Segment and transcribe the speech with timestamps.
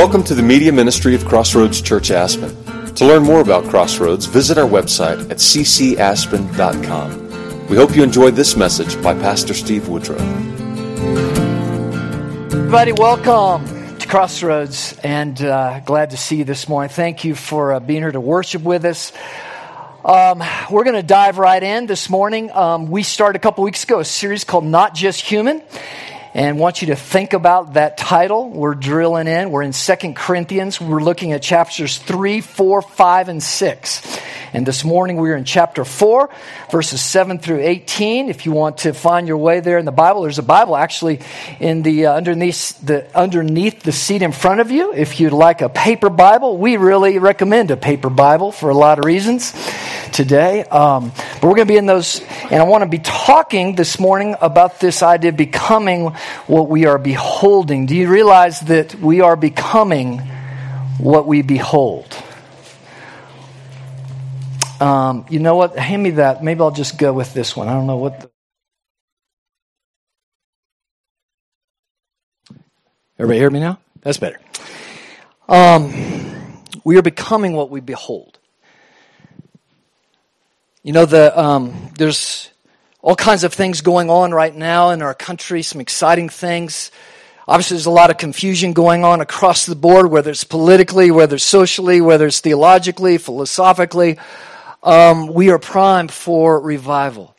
[0.00, 2.56] Welcome to the media ministry of Crossroads Church Aspen.
[2.94, 6.86] To learn more about Crossroads, visit our website at ccaspen.com.
[7.68, 10.16] We hope you enjoyed this message by Pastor Steve Woodrow.
[12.50, 16.88] Everybody, welcome to Crossroads, and uh, glad to see you this morning.
[16.88, 19.12] Thank you for uh, being here to worship with us.
[20.02, 22.50] Um, we're going to dive right in this morning.
[22.52, 25.62] Um, we started a couple weeks ago a series called Not Just Human
[26.34, 28.50] and want you to think about that title.
[28.50, 29.50] We're drilling in.
[29.50, 30.80] We're in Second Corinthians.
[30.80, 34.18] We're looking at chapters 3, 4, 5, and 6.
[34.52, 36.28] And this morning we're in chapter 4,
[36.70, 38.28] verses 7 through 18.
[38.28, 41.20] If you want to find your way there in the Bible, there's a Bible actually
[41.60, 44.92] in the uh, underneath the underneath the seat in front of you.
[44.92, 48.98] If you'd like a paper Bible, we really recommend a paper Bible for a lot
[48.98, 49.52] of reasons
[50.12, 50.64] today.
[50.64, 53.98] Um, but we're going to be in those, and I want to be talking this
[53.98, 56.08] morning about this idea of becoming
[56.46, 57.86] what we are beholding.
[57.86, 60.18] Do you realize that we are becoming
[60.98, 62.14] what we behold?
[64.80, 65.78] Um, you know what?
[65.78, 66.42] Hand me that.
[66.42, 67.68] Maybe I'll just go with this one.
[67.68, 68.20] I don't know what.
[68.20, 68.30] The...
[73.18, 73.78] Everybody hear me now?
[74.00, 74.40] That's better.
[75.48, 75.92] Um,
[76.84, 78.39] we are becoming what we behold.
[80.82, 82.50] You know, the, um, there's
[83.02, 86.90] all kinds of things going on right now in our country, some exciting things.
[87.46, 91.36] Obviously, there's a lot of confusion going on across the board, whether it's politically, whether
[91.36, 94.18] it's socially, whether it's theologically, philosophically
[94.82, 97.34] um, we are primed for revival.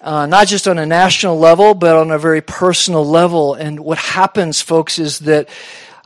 [0.00, 3.54] Uh, not just on a national level, but on a very personal level.
[3.54, 5.48] And what happens, folks, is that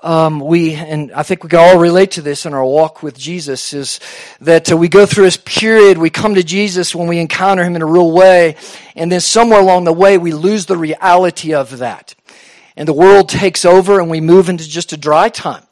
[0.02, 3.16] um, we, and I think we can all relate to this in our walk with
[3.16, 4.00] Jesus, is
[4.40, 7.76] that uh, we go through this period, we come to Jesus when we encounter Him
[7.76, 8.56] in a real way,
[8.96, 12.14] and then somewhere along the way we lose the reality of that.
[12.76, 15.62] And the world takes over and we move into just a dry time.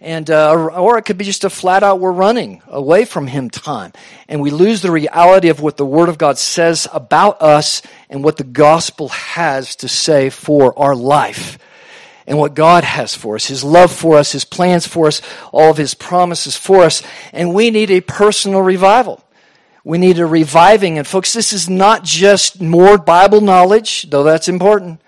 [0.00, 3.50] And uh, or it could be just a flat out we're running away from him
[3.50, 3.92] time.
[4.28, 8.24] And we lose the reality of what the word of god says about us and
[8.24, 11.56] what the gospel has to say for our life
[12.32, 15.20] and what god has for us his love for us his plans for us
[15.52, 17.02] all of his promises for us.
[17.30, 19.22] And we need a personal revival.
[19.84, 20.96] We need a reviving.
[20.96, 25.02] And folks this is not just more bible knowledge though that's important.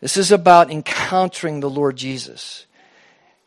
[0.00, 2.66] This is about encountering the lord jesus.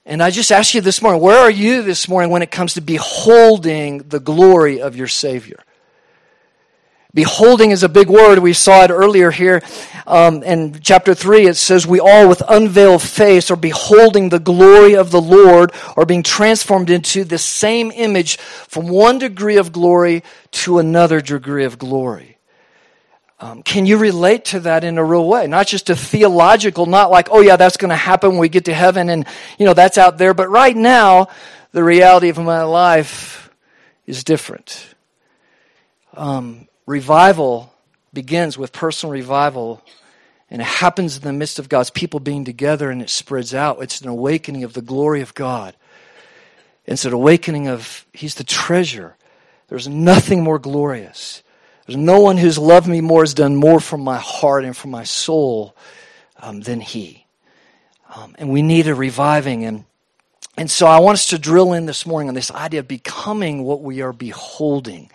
[0.04, 2.74] And I just ask you this morning, where are you this morning when it comes
[2.76, 5.60] to beholding the glory of your Savior?
[7.14, 8.40] Beholding is a big word.
[8.40, 9.64] We saw it earlier here
[10.06, 11.48] um, in chapter 3.
[11.48, 16.06] It says, We all with unveiled face are beholding the glory of the Lord, or
[16.06, 21.80] being transformed into the same image from one degree of glory to another degree of
[21.80, 22.38] glory.
[23.40, 25.46] Um, can you relate to that in a real way?
[25.46, 28.66] Not just a theological, not like, oh yeah, that's going to happen when we get
[28.66, 29.28] to heaven and,
[29.60, 30.34] you know, that's out there.
[30.34, 31.28] But right now,
[31.72, 33.52] the reality of my life
[34.08, 34.96] is different.
[36.16, 37.72] Um, revival
[38.14, 39.84] begins with personal revival
[40.50, 43.84] and it happens in the midst of God's people being together and it spreads out.
[43.84, 45.76] It's an awakening of the glory of God.
[46.86, 49.16] It's an awakening of He's the treasure.
[49.68, 51.44] There's nothing more glorious.
[51.86, 54.88] There's no one who's loved me more, has done more for my heart and for
[54.88, 55.76] my soul
[56.38, 57.26] um, than He.
[58.16, 59.66] Um, and we need a reviving.
[59.66, 59.84] And,
[60.58, 63.64] and so I want us to drill in this morning on this idea of becoming
[63.64, 65.12] what we are beholding.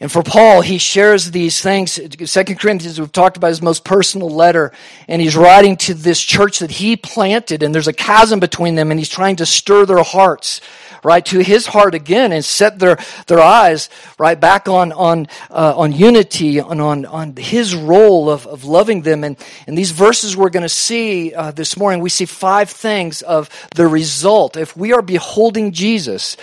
[0.00, 2.00] And for Paul, he shares these things.
[2.30, 4.72] Second Corinthians, we've talked about his most personal letter,
[5.06, 8.90] and he's writing to this church that he planted, and there's a chasm between them,
[8.90, 10.60] and he's trying to stir their hearts
[11.04, 15.74] right, to his heart again and set their, their eyes right back on, on, uh,
[15.76, 19.22] on unity and on, on his role of, of loving them.
[19.22, 23.22] And in these verses we're going to see uh, this morning, we see five things
[23.22, 24.56] of the result.
[24.56, 26.36] If we are beholding Jesus,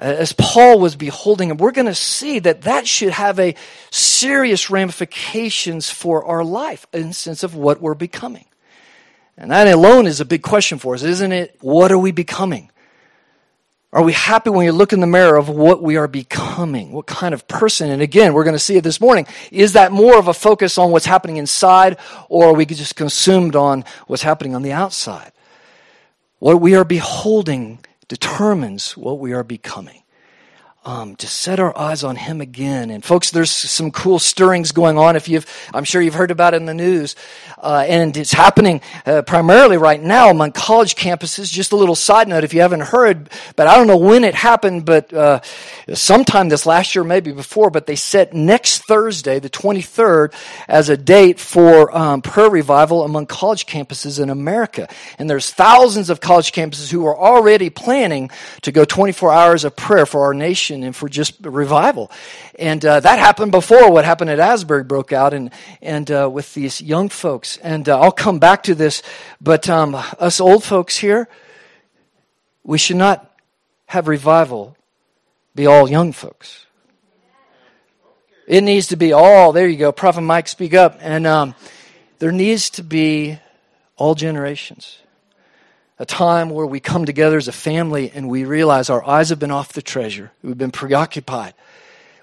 [0.00, 3.56] Uh, as Paul was beholding him, we're going to see that that should have a
[3.90, 8.44] serious ramifications for our life in the sense of what we're becoming.
[9.36, 11.56] And that alone is a big question for us, isn't it?
[11.60, 12.70] What are we becoming?
[13.92, 16.92] Are we happy when you look in the mirror of what we are becoming?
[16.92, 17.90] What kind of person?
[17.90, 19.26] And again, we're going to see it this morning.
[19.50, 21.96] Is that more of a focus on what's happening inside,
[22.28, 25.32] or are we just consumed on what's happening on the outside?
[26.38, 27.78] What we are beholding
[28.08, 30.02] determines what we are becoming.
[30.88, 32.88] Um, to set our eyes on him again.
[32.88, 35.16] And folks, there's some cool stirrings going on.
[35.16, 35.44] If you've,
[35.74, 37.14] I'm sure you've heard about it in the news,
[37.58, 41.52] uh, and it's happening uh, primarily right now among college campuses.
[41.52, 44.34] Just a little side note, if you haven't heard, but I don't know when it
[44.34, 45.40] happened, but uh,
[45.92, 47.68] sometime this last year, maybe before.
[47.68, 50.32] But they set next Thursday, the 23rd,
[50.68, 54.88] as a date for um, prayer revival among college campuses in America.
[55.18, 58.30] And there's thousands of college campuses who are already planning
[58.62, 62.10] to go 24 hours of prayer for our nation and for just revival.
[62.58, 65.50] And uh, that happened before what happened at Asbury broke out and,
[65.82, 67.56] and uh, with these young folks.
[67.58, 69.02] And uh, I'll come back to this,
[69.40, 71.28] but um, us old folks here,
[72.62, 73.34] we should not
[73.86, 74.76] have revival
[75.54, 76.66] be all young folks.
[78.46, 80.98] It needs to be all, there you go, Prophet Mike, speak up.
[81.00, 81.54] And um,
[82.18, 83.38] there needs to be
[83.96, 84.98] all generations
[85.98, 89.38] a time where we come together as a family and we realize our eyes have
[89.38, 90.30] been off the treasure.
[90.42, 91.54] We've been preoccupied.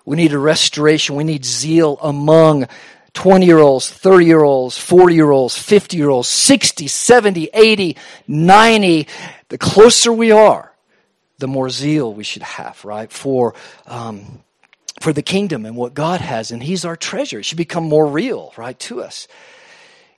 [0.05, 1.15] We need a restoration.
[1.15, 2.67] We need zeal among
[3.15, 7.97] 20 year olds, 30 year olds, 40 year olds, 50 year olds, 60, 70, 80,
[8.27, 9.07] 90.
[9.49, 10.71] The closer we are,
[11.39, 13.11] the more zeal we should have, right?
[13.11, 13.55] For,
[13.87, 14.43] um,
[15.01, 16.51] for the kingdom and what God has.
[16.51, 17.39] And He's our treasure.
[17.39, 19.27] It should become more real, right, to us.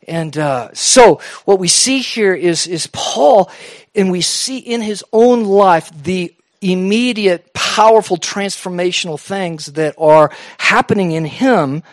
[0.07, 3.51] And uh, so, what we see here is, is Paul,
[3.95, 11.11] and we see in his own life the immediate, powerful, transformational things that are happening
[11.11, 11.83] in him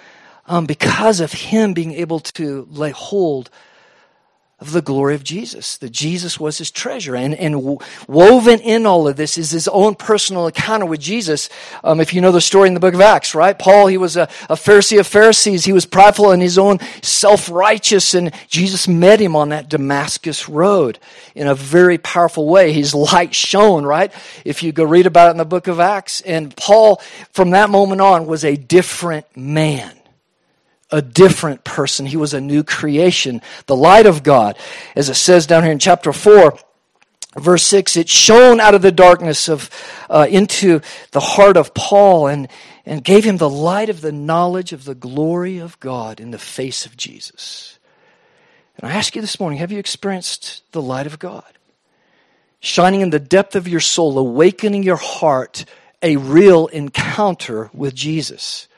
[0.46, 3.50] um, because of him being able to lay hold
[4.60, 7.16] of the glory of Jesus, that Jesus was his treasure.
[7.16, 11.48] And, and woven in all of this is his own personal encounter with Jesus.
[11.82, 13.58] Um, if you know the story in the book of Acts, right?
[13.58, 15.64] Paul, he was a, a Pharisee of Pharisees.
[15.64, 21.00] He was prideful in his own self-righteous and Jesus met him on that Damascus road
[21.34, 22.72] in a very powerful way.
[22.72, 24.12] His light shone, right?
[24.44, 26.20] If you go read about it in the book of Acts.
[26.20, 27.02] And Paul,
[27.32, 29.98] from that moment on, was a different man
[30.90, 32.06] a different person.
[32.06, 34.56] He was a new creation, the light of God.
[34.94, 36.56] As it says down here in chapter 4,
[37.36, 39.70] verse 6, it shone out of the darkness of,
[40.08, 40.80] uh, into
[41.12, 42.48] the heart of Paul and,
[42.86, 46.38] and gave him the light of the knowledge of the glory of God in the
[46.38, 47.78] face of Jesus.
[48.76, 51.44] And I ask you this morning, have you experienced the light of God?
[52.60, 55.64] Shining in the depth of your soul, awakening your heart,
[56.02, 58.68] a real encounter with Jesus.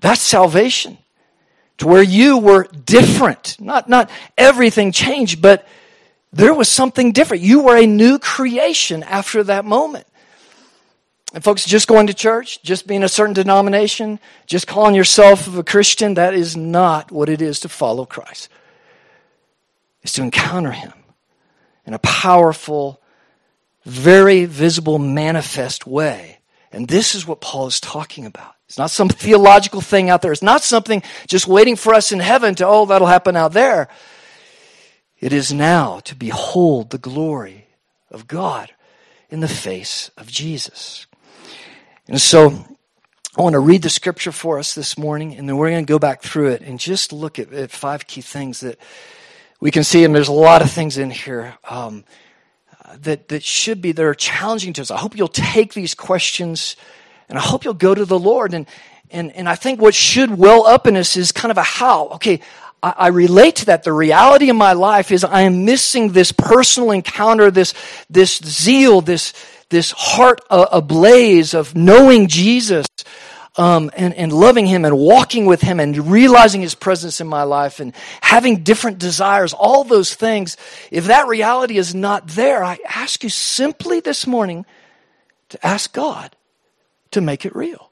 [0.00, 0.98] That's salvation
[1.78, 3.56] to where you were different.
[3.60, 5.66] Not, not everything changed, but
[6.32, 7.42] there was something different.
[7.42, 10.06] You were a new creation after that moment.
[11.34, 15.62] And folks, just going to church, just being a certain denomination, just calling yourself a
[15.62, 18.50] Christian, that is not what it is to follow Christ.
[20.02, 20.92] It's to encounter Him
[21.86, 23.00] in a powerful,
[23.84, 26.38] very visible, manifest way.
[26.70, 28.54] And this is what Paul is talking about.
[28.72, 30.32] It's not some theological thing out there.
[30.32, 33.88] It's not something just waiting for us in heaven to, oh, that'll happen out there.
[35.20, 37.66] It is now to behold the glory
[38.10, 38.72] of God
[39.28, 41.06] in the face of Jesus.
[42.08, 42.64] And so
[43.36, 45.92] I want to read the scripture for us this morning, and then we're going to
[45.92, 48.78] go back through it and just look at, at five key things that
[49.60, 50.02] we can see.
[50.02, 52.04] And there's a lot of things in here um,
[53.00, 54.90] that, that should be, that are challenging to us.
[54.90, 56.74] I hope you'll take these questions
[57.32, 58.52] and I hope you'll go to the Lord.
[58.52, 58.66] And,
[59.10, 62.08] and, and I think what should well up in us is kind of a how.
[62.08, 62.40] Okay,
[62.82, 63.84] I, I relate to that.
[63.84, 67.72] The reality of my life is I am missing this personal encounter, this,
[68.10, 69.32] this zeal, this,
[69.70, 72.86] this heart ablaze of knowing Jesus.
[73.58, 77.42] Um, and, and loving him and walking with him and realizing his presence in my
[77.42, 77.92] life and
[78.22, 80.56] having different desires, all those things,
[80.90, 84.64] if that reality is not there, I ask you simply this morning
[85.50, 86.34] to ask God
[87.12, 87.90] to make it real.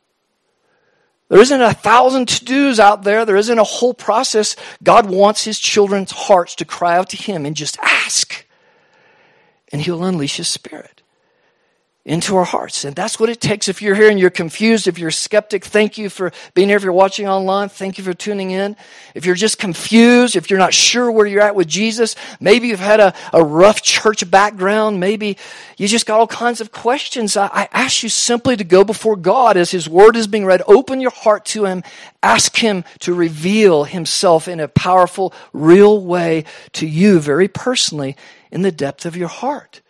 [1.28, 3.24] There isn't a thousand to dos out there.
[3.24, 4.56] There isn't a whole process.
[4.82, 8.46] God wants his children's hearts to cry out to him and just ask.
[9.72, 10.99] And he'll unleash his spirit
[12.10, 12.84] into our hearts.
[12.84, 13.68] And that's what it takes.
[13.68, 16.76] If you're here and you're confused, if you're a skeptic, thank you for being here.
[16.76, 18.74] If you're watching online, thank you for tuning in.
[19.14, 22.80] If you're just confused, if you're not sure where you're at with Jesus, maybe you've
[22.80, 25.36] had a, a rough church background, maybe
[25.76, 27.36] you just got all kinds of questions.
[27.36, 30.62] I, I ask you simply to go before God as His Word is being read.
[30.66, 31.84] Open your heart to Him.
[32.24, 38.16] Ask Him to reveal Himself in a powerful, real way to you very personally
[38.50, 39.80] in the depth of your heart.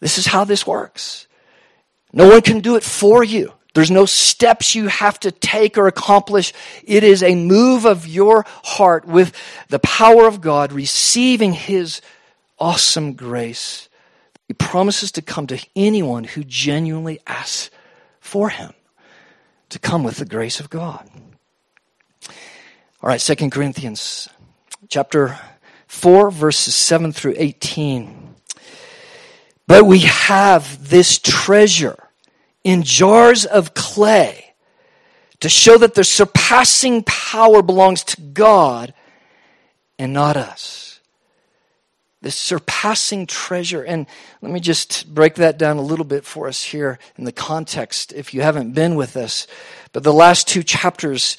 [0.00, 1.28] This is how this works.
[2.14, 3.52] No one can do it for you.
[3.74, 6.52] There's no steps you have to take or accomplish.
[6.84, 9.32] It is a move of your heart with
[9.68, 12.00] the power of God receiving His
[12.56, 13.88] awesome grace.
[14.46, 17.70] He promises to come to anyone who genuinely asks
[18.20, 18.72] for him
[19.70, 21.08] to come with the grace of God.
[23.02, 24.28] All right, Second Corinthians
[24.88, 25.38] chapter
[25.88, 28.34] 4, verses 7 through 18.
[29.66, 32.03] But we have this treasure
[32.64, 34.54] in jars of clay
[35.40, 38.94] to show that the surpassing power belongs to God
[39.98, 41.00] and not us.
[42.22, 43.82] This surpassing treasure.
[43.82, 44.06] And
[44.40, 48.14] let me just break that down a little bit for us here in the context
[48.14, 49.46] if you haven't been with us.
[49.92, 51.36] But the last two chapters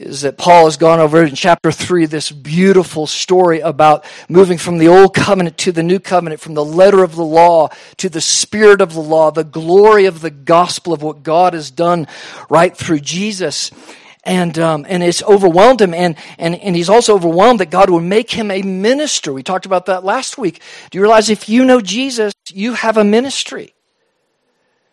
[0.00, 4.78] is that Paul has gone over in chapter 3 this beautiful story about moving from
[4.78, 8.20] the old covenant to the new covenant, from the letter of the law to the
[8.20, 12.06] spirit of the law, the glory of the gospel of what God has done
[12.48, 13.70] right through Jesus.
[14.24, 15.92] And, um, and it's overwhelmed him.
[15.92, 19.34] And, and, and he's also overwhelmed that God will make him a minister.
[19.34, 20.62] We talked about that last week.
[20.90, 23.74] Do you realize if you know Jesus, you have a ministry?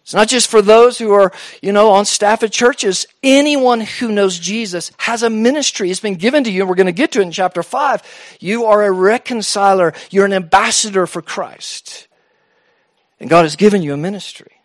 [0.08, 3.08] It's not just for those who are, you know, on staff at churches.
[3.22, 5.92] Anyone who knows Jesus has a ministry.
[5.92, 8.38] It's been given to you, and we're going to get to it in chapter 5.
[8.40, 9.94] You are a reconciler.
[10.10, 12.08] You're an ambassador for Christ.
[13.20, 14.62] And God has given you a ministry.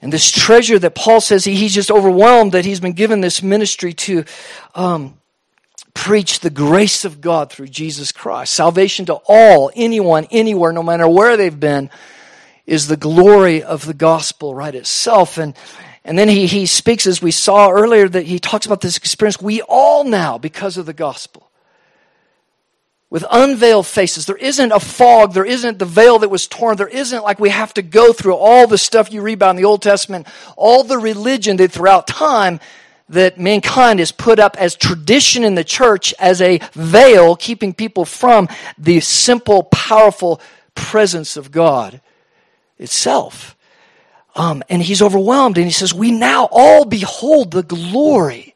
[0.00, 3.42] And this treasure that Paul says he, he's just overwhelmed that he's been given this
[3.42, 4.24] ministry to
[4.74, 5.18] um,
[5.92, 8.54] preach the grace of God through Jesus Christ.
[8.54, 11.90] Salvation to all, anyone, anywhere, no matter where they've been
[12.66, 15.38] is the glory of the gospel right itself.
[15.38, 15.54] And,
[16.04, 19.40] and then he, he speaks, as we saw earlier, that he talks about this experience
[19.40, 21.50] we all now, because of the gospel,
[23.10, 24.26] with unveiled faces.
[24.26, 25.34] There isn't a fog.
[25.34, 26.76] There isn't the veil that was torn.
[26.76, 29.56] There isn't like we have to go through all the stuff you read about in
[29.56, 32.60] the Old Testament, all the religion that throughout time
[33.10, 38.06] that mankind has put up as tradition in the church as a veil keeping people
[38.06, 40.40] from the simple, powerful
[40.74, 42.00] presence of God
[42.84, 43.56] itself.
[44.36, 48.54] Um, and he's overwhelmed and he says, We now all behold the glory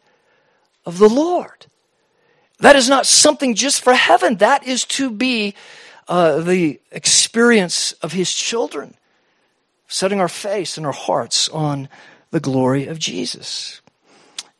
[0.85, 1.67] of the Lord.
[2.61, 5.55] That is not something just for heaven, that is to be
[6.09, 8.95] uh, the experience of his children,
[9.87, 11.89] setting our face and our hearts on
[12.31, 13.81] the glory of Jesus.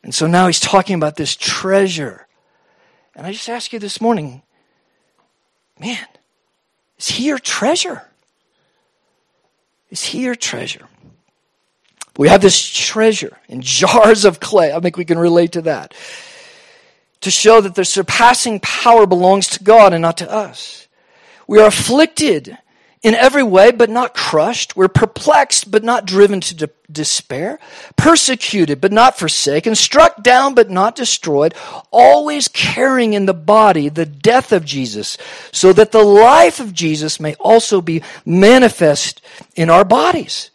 [0.03, 2.27] And so now he's talking about this treasure.
[3.15, 4.43] And I just ask you this morning,
[5.77, 6.05] man,
[6.97, 8.08] is he your treasure?
[9.89, 10.87] Is he your treasure?
[12.17, 14.73] We have this treasure in jars of clay.
[14.73, 15.93] I think we can relate to that.
[17.21, 20.87] To show that the surpassing power belongs to God and not to us.
[21.47, 22.57] We are afflicted
[23.01, 24.75] in every way, but not crushed.
[24.75, 27.59] We're perplexed, but not driven to de- despair.
[27.95, 29.75] Persecuted, but not forsaken.
[29.75, 31.53] Struck down, but not destroyed.
[31.91, 35.17] Always carrying in the body the death of Jesus,
[35.51, 39.21] so that the life of Jesus may also be manifest
[39.55, 40.51] in our bodies.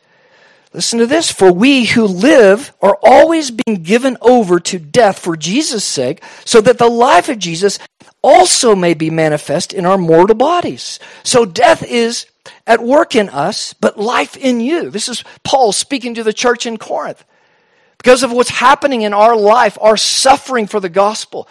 [0.75, 1.31] Listen to this.
[1.31, 6.61] For we who live are always being given over to death for Jesus' sake, so
[6.61, 7.79] that the life of Jesus
[8.23, 10.99] also may be manifest in our mortal bodies.
[11.23, 12.27] So death is
[12.67, 14.91] at work in us, but life in you.
[14.91, 17.25] This is Paul speaking to the church in Corinth.
[17.99, 21.49] Because of what's happening in our life, our suffering for the gospel,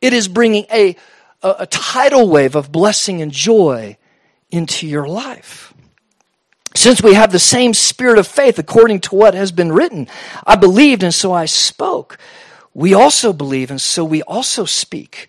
[0.00, 0.96] it is bringing a,
[1.42, 3.96] a, a tidal wave of blessing and joy
[4.50, 5.74] into your life.
[6.74, 10.08] Since we have the same spirit of faith according to what has been written,
[10.46, 12.18] I believed and so I spoke.
[12.72, 15.28] We also believe and so we also speak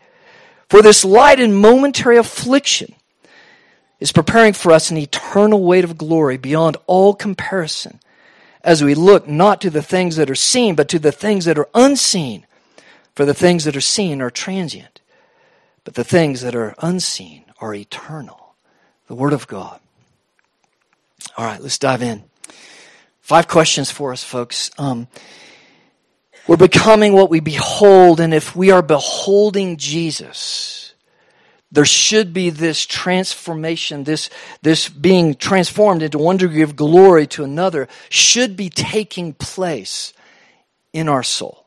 [0.71, 2.95] For this light and momentary affliction
[3.99, 7.99] is preparing for us an eternal weight of glory beyond all comparison
[8.63, 11.59] as we look not to the things that are seen, but to the things that
[11.59, 12.45] are unseen.
[13.15, 15.01] For the things that are seen are transient,
[15.83, 18.55] but the things that are unseen are eternal.
[19.07, 19.81] The Word of God.
[21.35, 22.23] All right, let's dive in.
[23.19, 24.71] Five questions for us, folks.
[24.77, 25.09] Um,
[26.47, 30.93] we're becoming what we behold, and if we are beholding Jesus,
[31.71, 34.29] there should be this transformation, this,
[34.61, 40.13] this being transformed into one degree of glory to another, should be taking place
[40.91, 41.65] in our soul.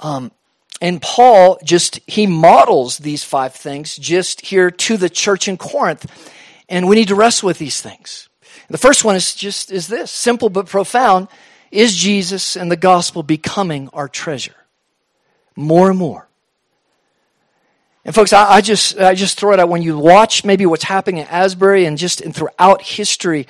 [0.00, 0.30] Um,
[0.80, 6.06] and Paul just, he models these five things just here to the church in Corinth.
[6.68, 8.28] And we need to wrestle with these things.
[8.68, 11.28] The first one is just, is this simple but profound
[11.74, 14.54] is Jesus and the gospel becoming our treasure?
[15.56, 16.28] More and more.
[18.04, 20.84] And folks, I, I, just I just throw it out when you watch maybe what's
[20.84, 23.46] happening at Asbury and just and throughout history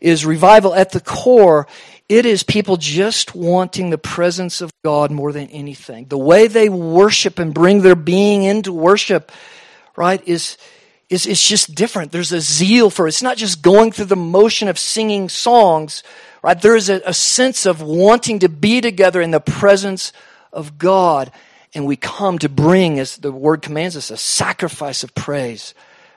[0.00, 1.66] is revival at the core.
[2.08, 6.06] It is people just wanting the presence of God more than anything.
[6.06, 9.30] The way they worship and bring their being into worship,
[9.94, 10.56] right, is
[11.10, 12.10] is is just different.
[12.10, 13.10] There's a zeal for it.
[13.10, 16.02] It's not just going through the motion of singing songs,
[16.48, 16.62] right?
[16.62, 20.14] There is a, a sense of wanting to be together in the presence
[20.50, 21.30] of God
[21.74, 25.74] and we come to bring, as the word commands us, a sacrifice of praise,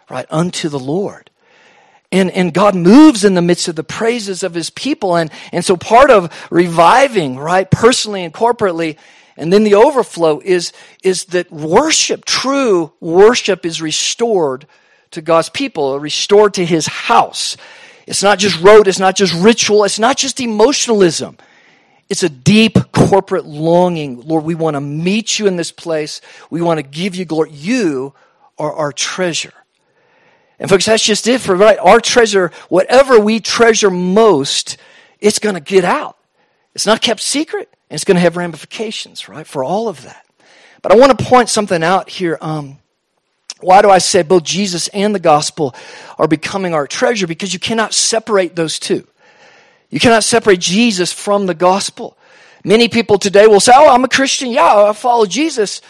[0.09, 1.29] right, unto the Lord.
[2.13, 5.17] And, and God moves in the midst of the praises of his people.
[5.17, 8.97] And, and so part of reviving, right, personally and corporately,
[9.35, 10.71] and then the overflow is,
[11.03, 14.65] is that worship, true worship is restored
[15.11, 17.57] to God's people, restored to his house.
[18.11, 21.37] It's not just rote, it's not just ritual, it's not just emotionalism.
[22.09, 24.19] It's a deep corporate longing.
[24.19, 26.19] Lord, we want to meet you in this place.
[26.49, 27.51] We want to give you glory.
[27.51, 28.13] You
[28.59, 29.53] are our treasure.
[30.59, 31.79] And folks, that's just it for right.
[31.79, 34.75] Our treasure, whatever we treasure most,
[35.21, 36.17] it's going to get out.
[36.75, 40.25] It's not kept secret, and it's going to have ramifications, right, for all of that.
[40.81, 42.37] But I want to point something out here.
[42.41, 42.79] Um,
[43.63, 45.75] why do I say both Jesus and the gospel
[46.17, 47.27] are becoming our treasure?
[47.27, 49.07] Because you cannot separate those two.
[49.89, 52.17] You cannot separate Jesus from the gospel.
[52.63, 54.51] Many people today will say, Oh, I'm a Christian.
[54.51, 55.81] Yeah, I follow Jesus.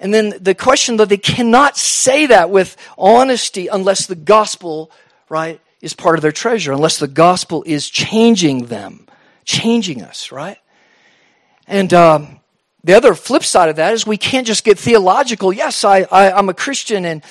[0.00, 4.92] And then the question that they cannot say that with honesty unless the gospel,
[5.28, 9.06] right, is part of their treasure, unless the gospel is changing them,
[9.44, 10.58] changing us, right?
[11.66, 12.37] And um,
[12.84, 15.52] the other flip side of that is we can't just get theological.
[15.52, 17.22] Yes, I, I, am a Christian and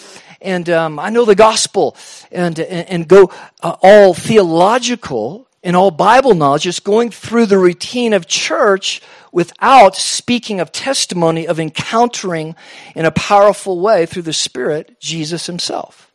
[0.41, 1.95] and um, I know the gospel
[2.31, 3.31] and and, and go
[3.63, 9.01] uh, all theological and all Bible knowledge, just going through the routine of church
[9.31, 12.55] without speaking of testimony of encountering
[12.95, 16.11] in a powerful way through the Spirit Jesus Himself.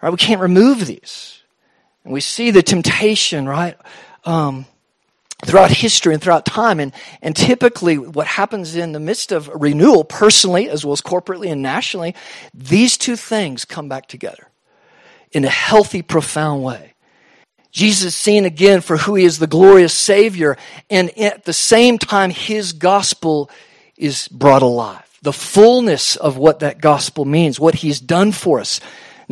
[0.00, 0.10] Right?
[0.10, 1.40] We can't remove these.
[2.04, 3.76] And we see the temptation, right?
[4.24, 4.66] Um,
[5.44, 6.80] throughout history and throughout time.
[6.80, 11.50] And, and typically, what happens in the midst of renewal, personally as well as corporately
[11.50, 12.14] and nationally,
[12.54, 14.48] these two things come back together
[15.32, 16.94] in a healthy, profound way.
[17.70, 20.58] Jesus seen again for who he is, the glorious Savior,
[20.90, 23.50] and at the same time, his gospel
[23.96, 25.08] is brought alive.
[25.22, 28.80] The fullness of what that gospel means, what he's done for us.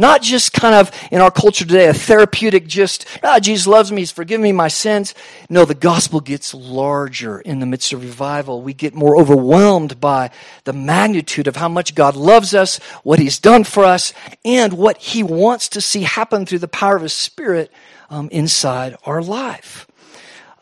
[0.01, 4.01] Not just kind of in our culture today, a therapeutic just, ah, Jesus loves me,
[4.01, 5.15] he's forgiven me my sins.
[5.51, 8.63] No, the gospel gets larger in the midst of revival.
[8.63, 10.31] We get more overwhelmed by
[10.65, 14.97] the magnitude of how much God loves us, what he's done for us, and what
[14.97, 17.71] he wants to see happen through the power of his spirit
[18.09, 19.87] um, inside our life.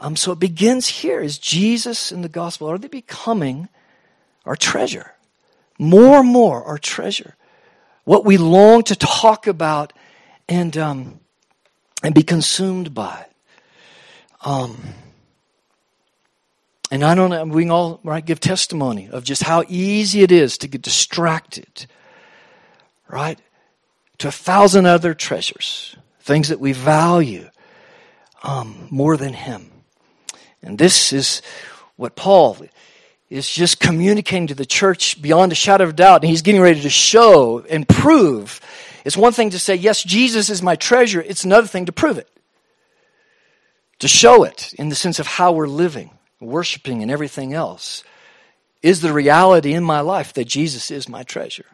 [0.00, 1.20] Um, so it begins here.
[1.20, 3.68] Is Jesus and the gospel, are they becoming
[4.44, 5.12] our treasure?
[5.78, 7.36] More and more our treasure.
[8.08, 9.92] What we long to talk about
[10.48, 11.20] and, um,
[12.02, 13.26] and be consumed by.
[14.40, 14.78] Um,
[16.90, 20.32] and I don't know, we can all right, give testimony of just how easy it
[20.32, 21.84] is to get distracted,
[23.10, 23.38] right?
[24.16, 27.50] To a thousand other treasures things that we value
[28.42, 29.70] um, more than Him.
[30.62, 31.42] And this is
[31.96, 32.56] what Paul
[33.30, 36.22] is just communicating to the church beyond a shadow of doubt.
[36.22, 38.60] And he's getting ready to show and prove.
[39.04, 41.20] It's one thing to say, yes, Jesus is my treasure.
[41.20, 42.28] It's another thing to prove it.
[44.00, 46.10] To show it in the sense of how we're living,
[46.40, 48.04] worshiping, and everything else.
[48.80, 51.66] Is the reality in my life that Jesus is my treasure?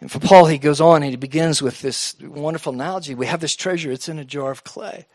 [0.00, 3.14] And for Paul, he goes on and he begins with this wonderful analogy.
[3.14, 5.06] We have this treasure, it's in a jar of clay.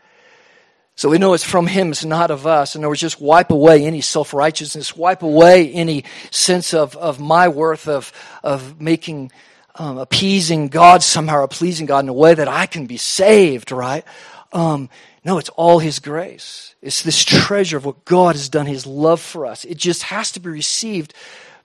[0.96, 2.76] So we know it's from him, it's not of us.
[2.76, 7.18] In other words, just wipe away any self righteousness, wipe away any sense of, of
[7.18, 8.12] my worth, of,
[8.44, 9.32] of making,
[9.74, 13.72] um, appeasing God somehow, or pleasing God in a way that I can be saved,
[13.72, 14.04] right?
[14.52, 14.88] Um,
[15.24, 16.76] no, it's all his grace.
[16.80, 19.64] It's this treasure of what God has done, his love for us.
[19.64, 21.12] It just has to be received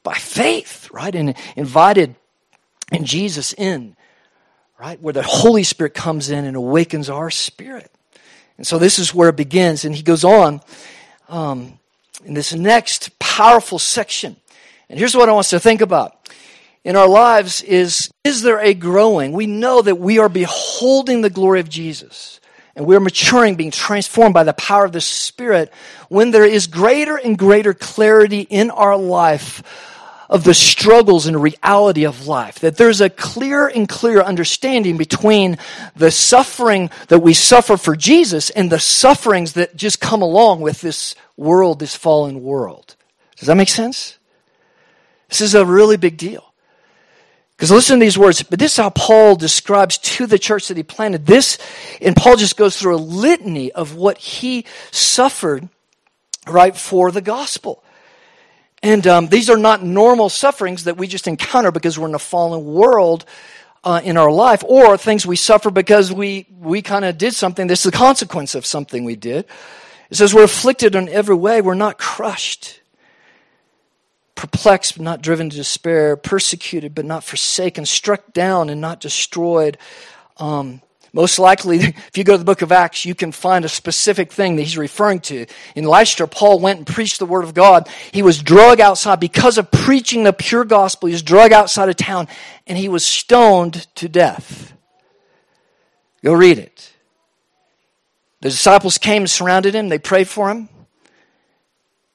[0.02, 1.14] by faith, right?
[1.14, 2.16] And invited
[2.92, 3.96] in Jesus in,
[4.80, 5.00] right?
[5.00, 7.92] Where the Holy Spirit comes in and awakens our spirit.
[8.60, 9.86] And so this is where it begins.
[9.86, 10.60] And he goes on
[11.30, 11.80] um,
[12.26, 14.36] in this next powerful section.
[14.90, 16.18] And here's what I want us to think about
[16.84, 19.32] in our lives is is there a growing?
[19.32, 22.42] We know that we are beholding the glory of Jesus.
[22.76, 25.72] And we're maturing, being transformed by the power of the Spirit
[26.10, 29.64] when there is greater and greater clarity in our life
[30.30, 32.60] of the struggles and reality of life.
[32.60, 35.58] That there's a clear and clear understanding between
[35.96, 40.82] the suffering that we suffer for Jesus and the sufferings that just come along with
[40.82, 42.96] this world, this fallen world.
[43.38, 44.18] Does that make sense?
[45.30, 46.46] This is a really big deal.
[47.56, 50.78] Because listen to these words, but this is how Paul describes to the church that
[50.78, 51.26] he planted.
[51.26, 51.58] This,
[52.02, 55.68] and Paul just goes through a litany of what he suffered,
[56.48, 57.84] right, for the gospel.
[58.82, 62.20] And um, these are not normal sufferings that we just encounter because we're in a
[62.20, 63.26] fallen world
[63.84, 67.68] uh, in our life, or things we suffer because we, we kind of did something.
[67.68, 69.46] This is the consequence of something we did.
[70.10, 72.80] It says we're afflicted in every way, we're not crushed
[74.40, 79.78] perplexed but not driven to despair, persecuted but not forsaken, struck down and not destroyed.
[80.38, 80.82] Um,
[81.14, 84.32] most likely, if you go to the book of Acts, you can find a specific
[84.32, 85.46] thing that he's referring to.
[85.76, 87.88] In Lystra, Paul went and preached the word of God.
[88.12, 91.08] He was drug outside because of preaching the pure gospel.
[91.08, 92.28] He was drug outside of town
[92.68, 94.74] and he was stoned to death.
[96.24, 96.94] Go read it.
[98.42, 99.90] The disciples came and surrounded him.
[99.90, 100.70] They prayed for him.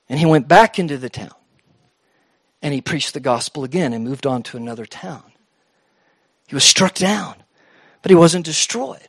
[0.09, 1.35] And he went back into the town
[2.65, 5.23] and he preached the gospel again and moved on to another town.
[6.49, 7.35] He was struck down,
[8.05, 9.09] but he wasn't destroyed.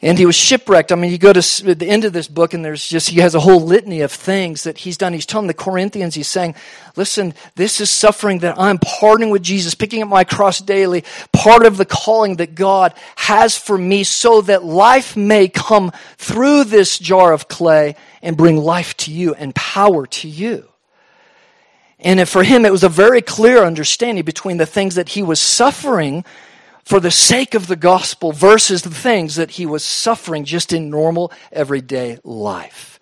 [0.00, 0.92] And he was shipwrecked.
[0.92, 3.34] I mean, you go to the end of this book, and there's just, he has
[3.34, 5.12] a whole litany of things that he's done.
[5.12, 6.54] He's telling the Corinthians, he's saying,
[6.94, 11.66] listen, this is suffering that I'm pardoning with Jesus, picking up my cross daily, part
[11.66, 16.96] of the calling that God has for me so that life may come through this
[16.96, 20.68] jar of clay and bring life to you and power to you.
[21.98, 25.40] And for him, it was a very clear understanding between the things that he was
[25.40, 26.24] suffering
[26.88, 30.88] for the sake of the gospel versus the things that he was suffering just in
[30.88, 32.98] normal everyday life.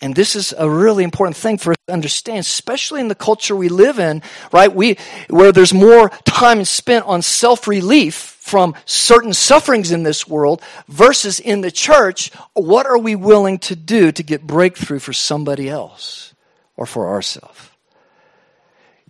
[0.00, 3.54] And this is a really important thing for us to understand, especially in the culture
[3.54, 4.74] we live in, right?
[4.74, 4.96] We,
[5.28, 11.60] where there's more time spent on self-relief from certain sufferings in this world versus in
[11.60, 16.32] the church, what are we willing to do to get breakthrough for somebody else
[16.78, 17.68] or for ourselves?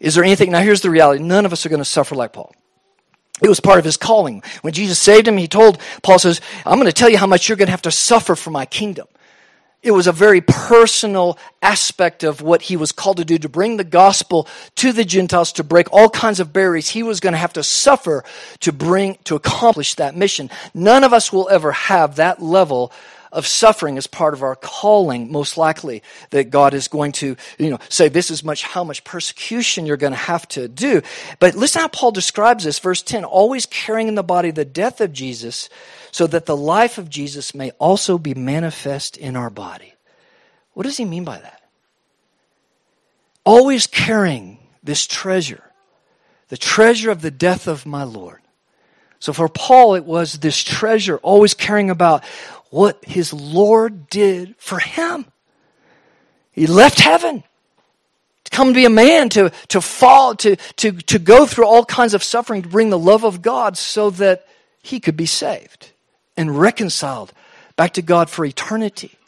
[0.00, 0.50] Is there anything?
[0.50, 2.52] Now, here's the reality none of us are going to suffer like Paul.
[3.42, 4.42] It was part of his calling.
[4.62, 7.48] When Jesus saved him, he told, Paul says, I'm going to tell you how much
[7.48, 9.09] you're going to have to suffer for my kingdom.
[9.83, 13.78] It was a very personal aspect of what he was called to do to bring
[13.78, 16.88] the gospel to the Gentiles, to break all kinds of barriers.
[16.88, 18.22] He was going to have to suffer
[18.61, 20.50] to bring, to accomplish that mission.
[20.72, 22.92] None of us will ever have that level
[23.33, 27.71] of suffering as part of our calling, most likely that God is going to, you
[27.71, 31.01] know, say this is much how much persecution you're going to have to do.
[31.40, 35.01] But listen how Paul describes this, verse 10, always carrying in the body the death
[35.01, 35.71] of Jesus,
[36.11, 39.95] so that the life of Jesus may also be manifest in our body.
[40.75, 41.62] What does he mean by that?
[43.45, 45.64] Always carrying this treasure,
[46.49, 48.40] the treasure of the death of my Lord.
[49.21, 52.25] So for Paul, it was this treasure, always caring about
[52.72, 55.26] what his Lord did for him.
[56.52, 57.44] He left heaven
[58.44, 61.85] to come to be a man, to, to fall, to, to, to go through all
[61.85, 64.46] kinds of suffering to bring the love of God so that
[64.82, 65.92] he could be saved
[66.35, 67.35] and reconciled
[67.76, 69.18] back to God for eternity.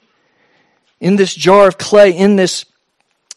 [0.98, 2.64] In this jar of clay, in this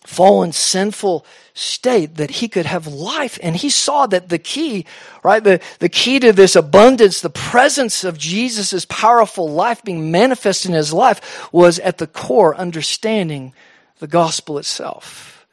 [0.08, 3.38] fallen, sinful state that he could have life.
[3.44, 4.86] And he saw that the key,
[5.22, 10.66] right, the, the key to this abundance, the presence of Jesus' powerful life being manifest
[10.66, 13.54] in his life was at the core understanding
[14.00, 15.46] the gospel itself.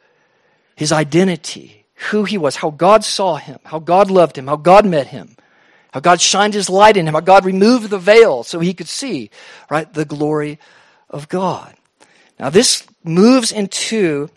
[0.77, 4.87] His identity, who he was, how God saw him, how God loved him, how God
[4.87, 5.37] met him,
[5.93, 8.89] how God shined his light in him, how God removed the veil so he could
[8.89, 9.31] see,
[9.69, 10.61] right, the glory
[11.11, 11.75] of God.
[12.39, 14.29] Now this moves into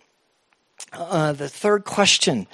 [0.98, 2.48] uh, the third question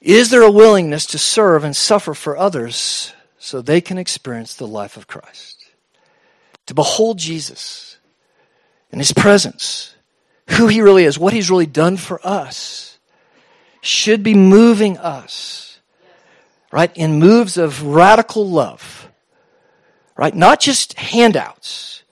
[0.00, 4.66] Is there a willingness to serve and suffer for others so they can experience the
[4.66, 5.64] life of Christ?
[6.66, 7.98] To behold Jesus
[8.90, 9.94] in his presence,
[10.50, 12.98] who he really is, what he's really done for us,
[13.80, 15.80] should be moving us,
[16.70, 19.10] right, in moves of radical love,
[20.16, 20.34] right?
[20.34, 22.02] Not just handouts.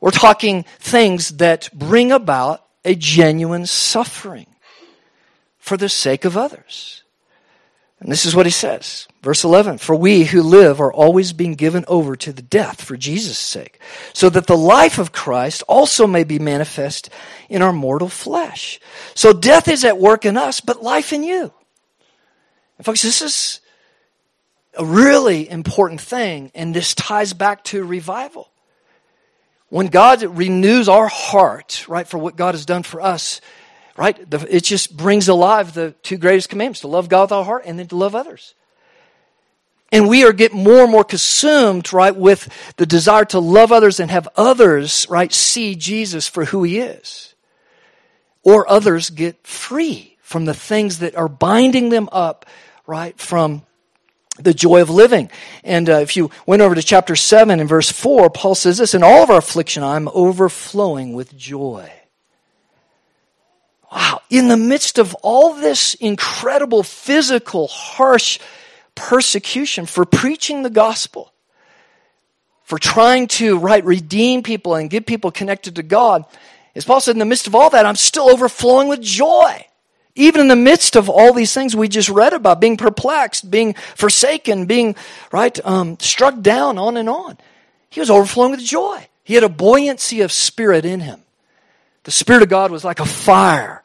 [0.00, 4.46] We're talking things that bring about a genuine suffering
[5.60, 7.04] for the sake of others.
[8.00, 9.06] And this is what he says.
[9.22, 12.96] Verse 11, for we who live are always being given over to the death for
[12.96, 13.78] Jesus' sake,
[14.14, 17.10] so that the life of Christ also may be manifest
[17.50, 18.80] in our mortal flesh.
[19.14, 21.52] So death is at work in us, but life in you.
[22.78, 23.60] And folks, this is
[24.78, 28.50] a really important thing, and this ties back to revival.
[29.68, 33.42] When God renews our heart, right, for what God has done for us,
[34.00, 34.18] right?
[34.48, 37.78] It just brings alive the two greatest commandments to love God with our heart and
[37.78, 38.54] then to love others.
[39.92, 44.00] And we are get more and more consumed, right, with the desire to love others
[44.00, 47.34] and have others, right, see Jesus for who he is.
[48.42, 52.46] Or others get free from the things that are binding them up,
[52.86, 53.66] right, from
[54.38, 55.30] the joy of living.
[55.62, 58.94] And uh, if you went over to chapter 7 and verse 4, Paul says this
[58.94, 61.92] In all of our affliction, I'm overflowing with joy.
[63.92, 64.22] Wow.
[64.30, 68.38] In the midst of all this incredible physical, harsh
[68.94, 71.32] persecution for preaching the gospel,
[72.62, 76.24] for trying to, right, redeem people and get people connected to God,
[76.74, 79.66] as Paul said, in the midst of all that, I'm still overflowing with joy.
[80.14, 83.74] Even in the midst of all these things we just read about, being perplexed, being
[83.96, 84.94] forsaken, being,
[85.32, 87.38] right, um, struck down, on and on.
[87.88, 89.08] He was overflowing with joy.
[89.24, 91.22] He had a buoyancy of spirit in him.
[92.04, 93.80] The Spirit of God was like a fire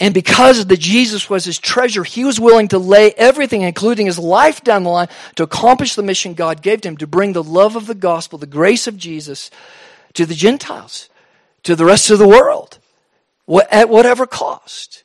[0.00, 4.18] and because the Jesus was his treasure, he was willing to lay everything, including his
[4.18, 7.44] life down the line, to accomplish the mission God gave to him to bring the
[7.44, 9.50] love of the gospel, the grace of Jesus
[10.14, 11.08] to the Gentiles,
[11.62, 12.78] to the rest of the world,
[13.70, 15.04] at whatever cost.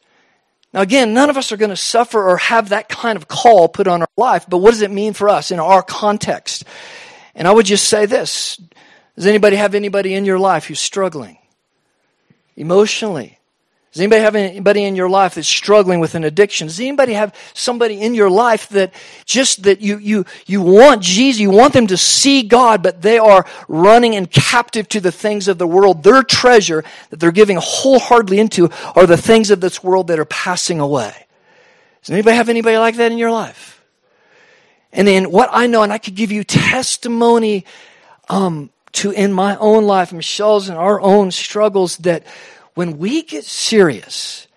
[0.74, 3.68] Now, again, none of us are going to suffer or have that kind of call
[3.70, 6.64] put on our life, but what does it mean for us in our context?
[7.36, 8.60] And I would just say this
[9.16, 11.39] Does anybody have anybody in your life who's struggling
[12.60, 13.40] emotionally?
[13.92, 16.68] Does anybody have anybody in your life that's struggling with an addiction?
[16.68, 18.94] Does anybody have somebody in your life that
[19.26, 23.18] just that you you you want Jesus, you want them to see God, but they
[23.18, 26.04] are running and captive to the things of the world.
[26.04, 30.26] Their treasure that they're giving wholeheartedly into are the things of this world that are
[30.26, 31.26] passing away.
[32.04, 33.84] Does anybody have anybody like that in your life?
[34.94, 37.66] And then what I know, and I could give you testimony
[38.30, 42.26] um, to in my own life, Michelle's and our own struggles that
[42.74, 44.48] when we get serious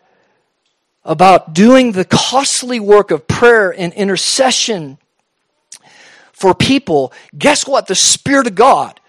[1.05, 4.99] about doing the costly work of prayer and intercession
[6.33, 7.87] for people, guess what?
[7.87, 9.01] The Spirit of God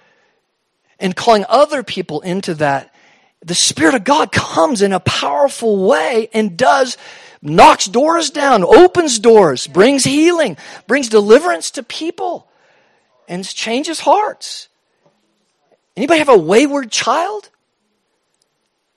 [0.99, 2.93] and calling other people into that,
[3.41, 6.97] the Spirit of God comes in a powerful way and does
[7.41, 10.57] knocks doors down, opens doors, brings healing,
[10.87, 12.47] brings deliverance to people,
[13.27, 14.69] and changes hearts.
[15.95, 17.49] Anybody have a wayward child?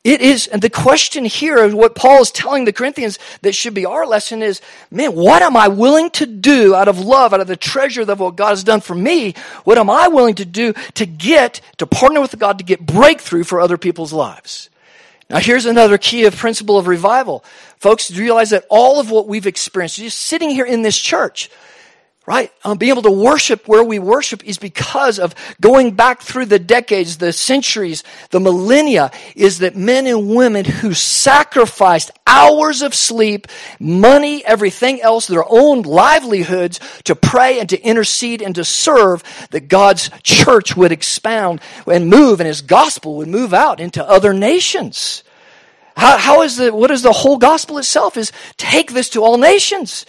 [0.07, 3.75] It is, and the question here, of what Paul is telling the Corinthians that should
[3.75, 7.41] be our lesson is, man, what am I willing to do out of love, out
[7.41, 9.35] of the treasure of what God has done for me?
[9.65, 13.43] What am I willing to do to get, to partner with God to get breakthrough
[13.43, 14.71] for other people's lives?
[15.29, 17.45] Now here's another key of principle of revival.
[17.79, 21.51] Folks, realize that all of what we've experienced, just sitting here in this church,
[22.27, 22.53] right?
[22.65, 26.59] Um, being able to worship where we worship is because of going back through the
[26.59, 33.47] decades, the centuries, the millennia, is that men and women who sacrificed hours of sleep,
[33.79, 39.69] money, everything else, their own livelihoods to pray and to intercede and to serve that
[39.69, 45.23] God's church would expound and move and his gospel would move out into other nations.
[45.97, 49.39] How, how is the, what is the whole gospel itself is take this to all
[49.39, 50.05] nations.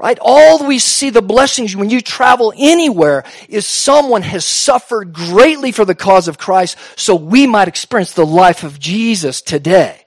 [0.00, 0.18] Right?
[0.22, 5.84] All we see the blessings when you travel anywhere is someone has suffered greatly for
[5.84, 10.06] the cause of Christ so we might experience the life of Jesus today.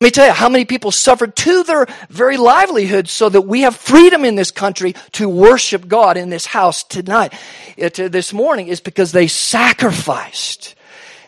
[0.00, 3.60] Let me tell you how many people suffered to their very livelihood so that we
[3.60, 7.34] have freedom in this country to worship God in this house tonight,
[7.80, 10.74] uh, this morning is because they sacrificed.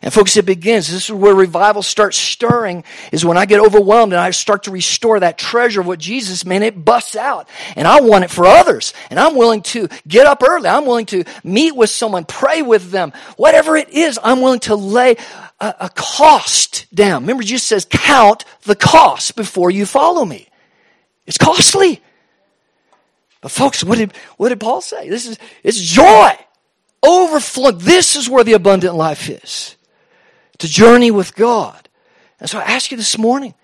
[0.05, 0.93] And folks, it begins.
[0.93, 4.71] This is where revival starts stirring, is when I get overwhelmed and I start to
[4.71, 6.63] restore that treasure of what Jesus, meant.
[6.63, 7.49] it busts out.
[7.75, 8.93] And I want it for others.
[9.09, 10.69] And I'm willing to get up early.
[10.69, 13.15] I'm willing to meet with someone, pray with them.
[13.39, 15.17] Whatever it is, I'm willing to lay
[15.59, 17.23] a, a cost down.
[17.23, 20.49] Remember, Jesus says, count the cost before you follow me.
[21.27, 22.03] It's costly.
[23.41, 25.09] But folks, what did, what did Paul say?
[25.09, 26.33] This is, it's joy.
[27.03, 27.71] Overflow.
[27.71, 29.77] This is where the abundant life is
[30.65, 31.91] to journey with God.
[32.41, 33.55] And so I ask you this morning,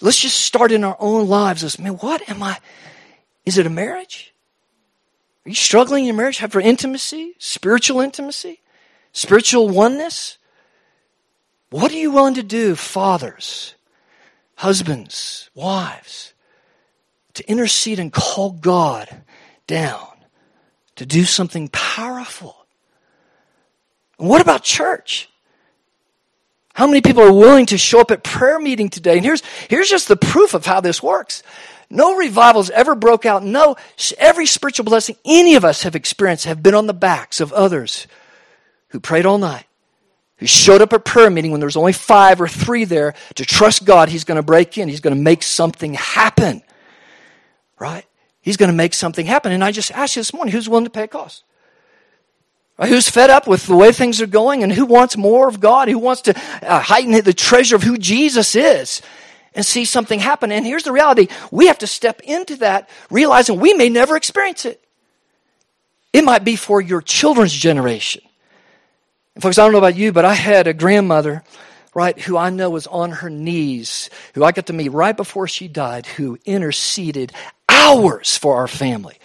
[0.00, 2.58] let's just start in our own lives as, man, what am I?
[3.46, 4.34] Is it a marriage?
[5.46, 6.38] Are you struggling in your marriage?
[6.38, 8.62] Have for intimacy, spiritual intimacy,
[9.12, 10.38] spiritual oneness?
[11.70, 13.76] What are you willing to do, fathers,
[14.56, 16.34] husbands, wives,
[17.34, 19.22] to intercede and call God
[19.68, 20.08] down
[20.96, 22.66] to do something powerful?
[24.16, 25.28] What about church?
[26.74, 29.16] How many people are willing to show up at prayer meeting today?
[29.16, 31.44] And here's, here's just the proof of how this works.
[31.88, 33.44] No revivals ever broke out.
[33.44, 33.76] No,
[34.18, 38.08] every spiritual blessing any of us have experienced have been on the backs of others
[38.88, 39.66] who prayed all night,
[40.38, 43.44] who showed up at prayer meeting when there was only five or three there to
[43.44, 44.88] trust God, he's going to break in.
[44.88, 46.62] He's going to make something happen.
[47.78, 48.04] Right?
[48.40, 49.52] He's going to make something happen.
[49.52, 51.44] And I just asked you this morning, who's willing to pay a cost?
[52.78, 55.88] Who's fed up with the way things are going and who wants more of God?
[55.88, 59.00] Who wants to uh, heighten the treasure of who Jesus is
[59.54, 60.50] and see something happen?
[60.50, 61.28] And here's the reality.
[61.52, 64.82] We have to step into that realizing we may never experience it.
[66.12, 68.22] It might be for your children's generation.
[69.34, 71.44] And folks, I don't know about you, but I had a grandmother,
[71.94, 75.46] right, who I know was on her knees, who I got to meet right before
[75.46, 77.32] she died, who interceded
[77.68, 79.18] hours for our family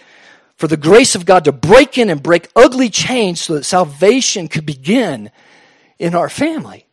[0.60, 4.46] for the grace of God to break in and break ugly chains so that salvation
[4.46, 5.30] could begin
[5.98, 6.86] in our family.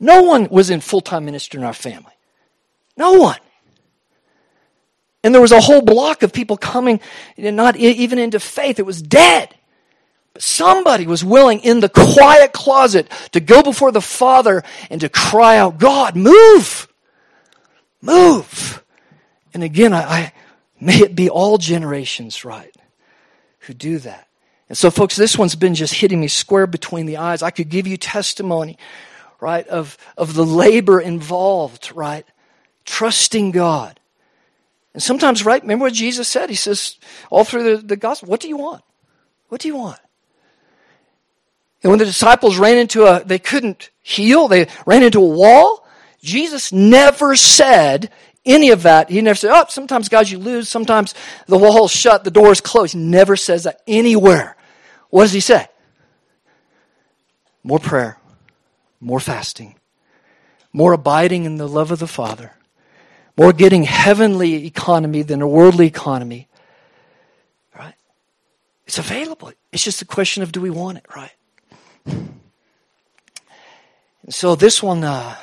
[0.00, 2.14] No one was in full time ministry in our family.
[2.96, 3.36] No one.
[5.22, 7.00] And there was a whole block of people coming,
[7.36, 8.78] not even into faith.
[8.78, 9.54] It was dead.
[10.32, 15.10] But somebody was willing in the quiet closet to go before the Father and to
[15.10, 16.88] cry out, God, move!
[18.00, 18.82] Move!
[19.52, 20.32] And again, I, I
[20.80, 22.74] May it be all generations, right,
[23.60, 24.28] who do that.
[24.68, 27.42] And so, folks, this one's been just hitting me square between the eyes.
[27.42, 28.78] I could give you testimony,
[29.40, 32.24] right, of, of the labor involved, right?
[32.84, 34.00] Trusting God.
[34.94, 36.50] And sometimes, right, remember what Jesus said?
[36.50, 36.96] He says,
[37.30, 38.82] all through the, the gospel, what do you want?
[39.48, 39.98] What do you want?
[41.82, 45.86] And when the disciples ran into a, they couldn't heal, they ran into a wall,
[46.22, 48.10] Jesus never said,
[48.44, 49.10] any of that.
[49.10, 50.68] He never said, oh, sometimes, guys, you lose.
[50.68, 51.14] Sometimes
[51.46, 52.94] the wall's shut, the door's closed.
[52.94, 54.56] He never says that anywhere.
[55.10, 55.66] What does he say?
[57.62, 58.16] More prayer,
[59.00, 59.74] more fasting,
[60.72, 62.52] more abiding in the love of the Father,
[63.36, 66.48] more getting heavenly economy than a worldly economy.
[67.78, 67.94] Right?
[68.86, 69.52] It's available.
[69.72, 71.32] It's just a question of do we want it, right?
[74.22, 75.36] And so this one, uh,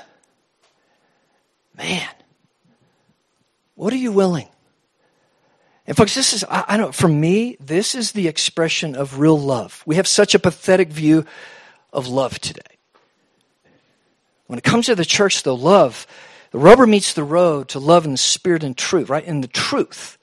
[1.77, 2.07] man,
[3.77, 4.49] what are you willing?
[5.85, 9.39] And folks, this is, I, I know, for me, this is the expression of real
[9.39, 9.83] love.
[9.85, 11.25] We have such a pathetic view
[11.93, 12.61] of love today.
[14.47, 16.07] When it comes to the church, though, love,
[16.49, 19.23] the rubber meets the road to love in the spirit and truth, right?
[19.23, 20.17] In the truth.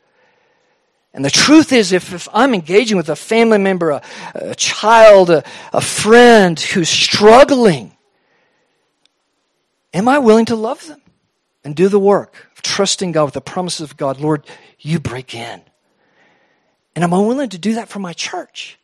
[1.14, 4.02] And the truth is, if, if I'm engaging with a family member, a,
[4.34, 7.96] a child, a, a friend who's struggling,
[9.92, 11.00] am I willing to love them
[11.64, 12.48] and do the work?
[12.55, 14.46] Of trusting God with the promises of God, Lord,
[14.79, 15.62] you break in.
[16.94, 18.79] And I'm willing to do that for my church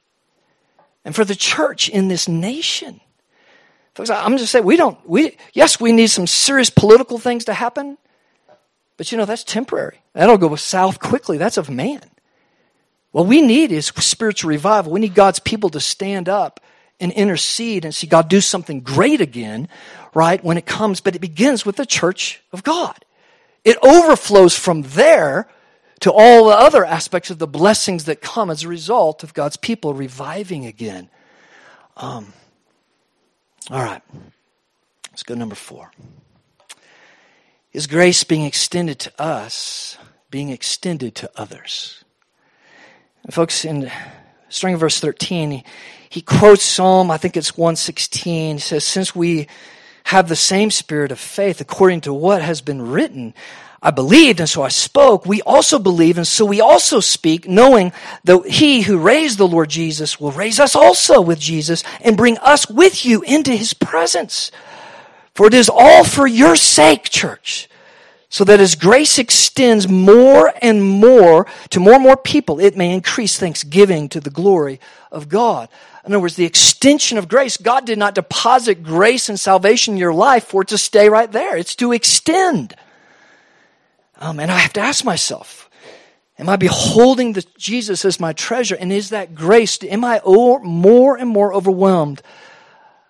[1.05, 3.01] and for the church in this nation.
[3.95, 7.55] Folks, I'm just saying, we don't, we, yes, we need some serious political things to
[7.55, 7.99] happen,
[8.97, 10.01] but you know, that's temporary.
[10.12, 11.38] That'll go south quickly.
[11.38, 12.03] That's of man.
[13.12, 14.93] What we need is spiritual revival.
[14.93, 16.61] We need God's people to stand up
[17.01, 19.69] and intercede and see God do something great again,
[20.15, 21.01] right, when it comes.
[21.01, 23.05] But it begins with the church of God.
[23.65, 25.49] It overflows from there
[26.01, 29.57] to all the other aspects of the blessings that come as a result of God's
[29.57, 31.11] people reviving again.
[31.97, 32.33] Um,
[33.71, 34.03] all right,
[35.11, 35.91] let's go number four.
[37.73, 39.97] Is grace being extended to us,
[40.31, 42.03] being extended to others?
[43.23, 43.93] And folks, in
[44.51, 45.65] starting verse 13,
[46.11, 48.57] he, quotes Psalm, I think it's 116.
[48.57, 49.47] He says, Since we
[50.05, 53.33] have the same spirit of faith according to what has been written.
[53.83, 55.25] I believed and so I spoke.
[55.25, 57.93] We also believe and so we also speak, knowing
[58.25, 62.37] that he who raised the Lord Jesus will raise us also with Jesus and bring
[62.39, 64.51] us with you into his presence.
[65.35, 67.69] For it is all for your sake, church,
[68.31, 72.95] so that as grace extends more and more to more and more people, it may
[72.95, 75.69] increase thanksgiving to the glory of God.
[76.07, 77.57] In other words, the extension of grace.
[77.57, 81.31] God did not deposit grace and salvation in your life for it to stay right
[81.31, 81.57] there.
[81.57, 82.77] It's to extend.
[84.16, 85.69] Um, and I have to ask myself,
[86.38, 88.77] am I beholding the Jesus as my treasure?
[88.77, 92.23] And is that grace, am I more and more overwhelmed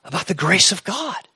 [0.03, 1.29] about the grace of God?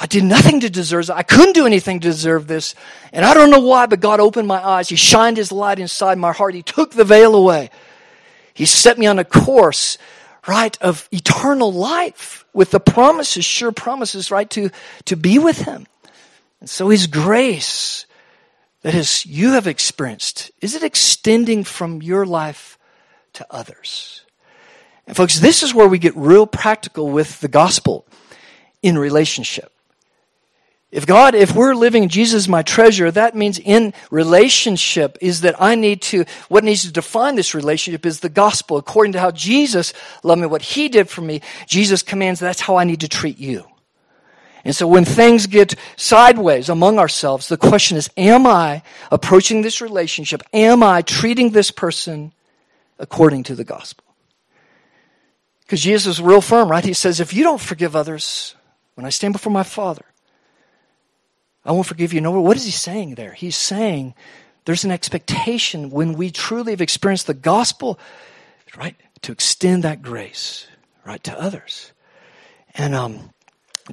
[0.00, 1.10] I did nothing to deserve it.
[1.10, 2.74] I couldn't do anything to deserve this.
[3.12, 4.88] And I don't know why, but God opened my eyes.
[4.88, 6.54] He shined His light inside my heart.
[6.54, 7.70] He took the veil away.
[8.54, 9.98] He set me on a course
[10.48, 14.70] right, of eternal life with the promises, sure promises, right, to,
[15.04, 15.86] to be with Him.
[16.60, 18.06] And so His grace
[18.82, 22.78] that is, you have experienced, is it extending from your life
[23.34, 24.24] to others?
[25.06, 28.06] And folks, this is where we get real practical with the gospel
[28.82, 29.72] in relationship.
[30.90, 35.74] If God, if we're living Jesus my treasure, that means in relationship is that I
[35.74, 38.78] need to, what needs to define this relationship is the gospel.
[38.78, 42.76] According to how Jesus loved me, what he did for me, Jesus commands that's how
[42.76, 43.66] I need to treat you.
[44.64, 49.82] And so when things get sideways among ourselves, the question is, am I approaching this
[49.82, 50.42] relationship?
[50.54, 52.32] Am I treating this person
[52.98, 54.04] according to the gospel?
[55.60, 56.84] Because Jesus is real firm, right?
[56.84, 58.56] He says, if you don't forgive others,
[58.94, 60.04] when I stand before my Father,
[61.68, 62.22] I won't forgive you.
[62.22, 63.32] No, what is he saying there?
[63.32, 64.14] He's saying
[64.64, 67.98] there's an expectation when we truly have experienced the gospel,
[68.74, 70.66] right, to extend that grace,
[71.04, 71.92] right, to others.
[72.74, 73.34] And um,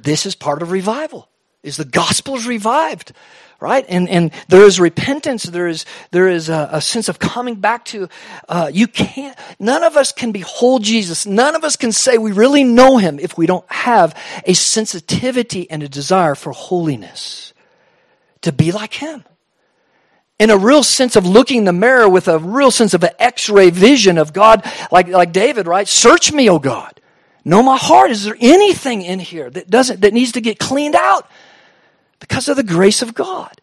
[0.02, 1.28] this is part of revival.
[1.62, 3.12] Is the gospel revived,
[3.60, 3.84] right?
[3.90, 5.42] And and there is repentance.
[5.42, 8.08] There is there is a, a sense of coming back to.
[8.48, 9.36] Uh, you can't.
[9.58, 11.26] None of us can behold Jesus.
[11.26, 14.16] None of us can say we really know Him if we don't have
[14.46, 17.52] a sensitivity and a desire for holiness
[18.46, 19.24] to be like Him.
[20.38, 23.10] In a real sense of looking in the mirror with a real sense of an
[23.18, 25.88] x ray vision of God, like, like David, right?
[25.88, 27.00] Search me, O God.
[27.44, 28.10] Know my heart.
[28.10, 31.28] Is there anything in here that doesn't, that needs to get cleaned out?
[32.20, 33.60] Because of the grace of God.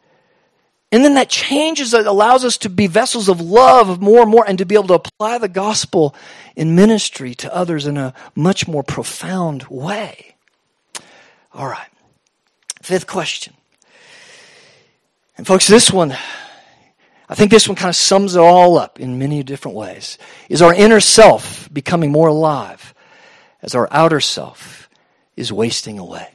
[0.91, 4.45] And then that changes, that allows us to be vessels of love more and more
[4.47, 6.13] and to be able to apply the gospel
[6.55, 10.35] in ministry to others in a much more profound way.
[11.53, 11.89] All right.
[12.81, 13.53] Fifth question
[15.43, 16.15] and folks, this one,
[17.27, 20.17] I think this one kind of sums it all up in many different ways.
[20.47, 22.93] Is our inner self becoming more alive
[23.61, 24.89] as our outer self
[25.35, 26.29] is wasting away?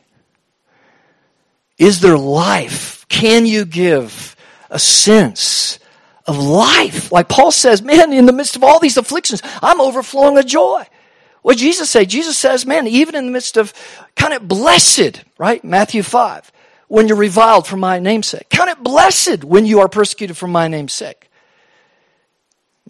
[1.78, 3.06] Is there life?
[3.08, 4.36] Can you give
[4.68, 5.78] a sense
[6.26, 7.10] of life?
[7.10, 10.84] Like Paul says, man, in the midst of all these afflictions, I'm overflowing with joy.
[11.40, 12.04] What Jesus say?
[12.04, 13.72] Jesus says, man, even in the midst of
[14.16, 15.64] kind of blessed, right?
[15.64, 16.52] Matthew 5
[16.88, 18.48] when you're reviled for my namesake.
[18.48, 21.30] Count it blessed when you are persecuted for my name's sake.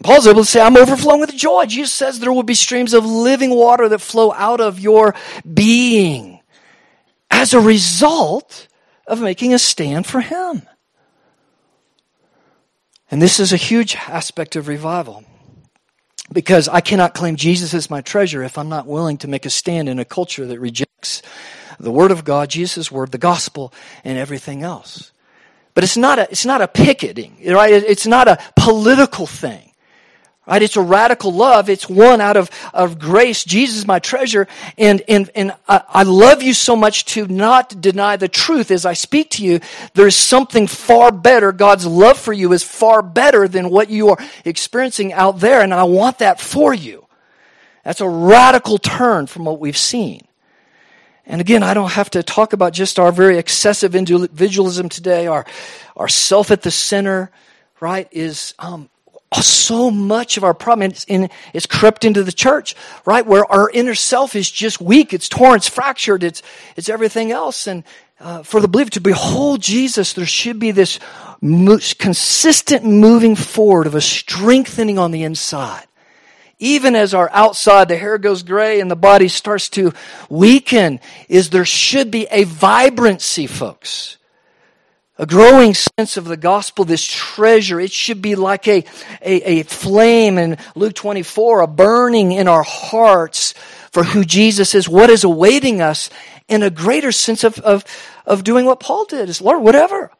[0.01, 1.65] Paul's able to say, I'm overflowing with joy.
[1.65, 5.13] Jesus says there will be streams of living water that flow out of your
[5.51, 6.39] being
[7.29, 8.67] as a result
[9.05, 10.61] of making a stand for Him.
[13.11, 15.25] And this is a huge aspect of revival
[16.31, 19.49] because I cannot claim Jesus as my treasure if I'm not willing to make a
[19.49, 21.21] stand in a culture that rejects
[21.79, 23.73] the Word of God, Jesus' Word, the gospel,
[24.03, 25.11] and everything else.
[25.73, 27.71] But it's not a, it's not a picketing, right?
[27.71, 29.69] It's not a political thing.
[30.49, 30.63] Right?
[30.63, 31.69] It's a radical love.
[31.69, 33.43] It's one out of, of grace.
[33.43, 34.47] Jesus is my treasure.
[34.79, 38.83] And, and, and I, I love you so much to not deny the truth as
[38.83, 39.59] I speak to you.
[39.93, 41.51] There's something far better.
[41.51, 45.61] God's love for you is far better than what you are experiencing out there.
[45.61, 47.05] And I want that for you.
[47.83, 50.21] That's a radical turn from what we've seen.
[51.29, 55.45] And again, I don't have to talk about just our very excessive individualism today, our,
[55.95, 57.29] our self at the center,
[57.79, 58.89] right, is um,
[59.39, 60.91] so much of our problem.
[60.91, 62.75] Is in, it's crept into the church,
[63.05, 66.41] right, where our inner self is just weak, it's torn, it's fractured, it's,
[66.75, 67.67] it's everything else.
[67.67, 67.83] And
[68.19, 70.99] uh, for the believer to behold Jesus, there should be this
[71.41, 75.85] mo- consistent moving forward of a strengthening on the inside
[76.59, 79.93] even as our outside, the hair goes gray and the body starts to
[80.29, 80.99] weaken,
[81.29, 84.17] is there should be a vibrancy, folks.
[85.17, 87.79] A growing sense of the gospel, this treasure.
[87.79, 88.85] It should be like a,
[89.21, 93.53] a, a flame in Luke 24, a burning in our hearts
[93.91, 96.09] for who Jesus is, what is awaiting us,
[96.47, 97.83] in a greater sense of, of,
[98.25, 99.27] of doing what Paul did.
[99.27, 100.11] Is Lord, whatever.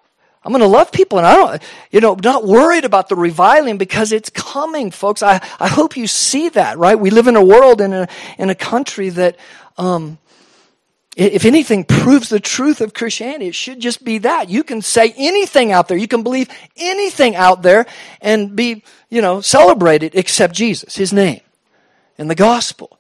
[0.44, 3.78] I'm going to love people and I don't, you know, not worried about the reviling
[3.78, 5.22] because it's coming, folks.
[5.22, 6.98] I, I hope you see that, right?
[6.98, 9.38] We live in a world in a, in a country that,
[9.78, 10.18] um,
[11.18, 14.50] if anything proves the truth of Christianity, it should just be that.
[14.50, 15.98] You can say anything out there.
[15.98, 17.88] You can believe anything out there
[18.22, 21.42] and be, you know, celebrated except Jesus, His name,
[22.18, 23.00] and the gospel.